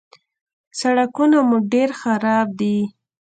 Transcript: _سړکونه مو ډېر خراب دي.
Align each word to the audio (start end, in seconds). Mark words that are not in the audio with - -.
_سړکونه 0.79 1.37
مو 1.47 1.57
ډېر 1.73 1.89
خراب 2.01 2.47
دي. 2.59 2.77